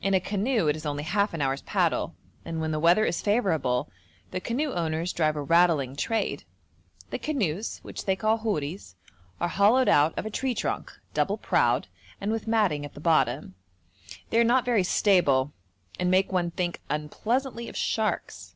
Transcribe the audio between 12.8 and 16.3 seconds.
at the bottom. They are not very stable and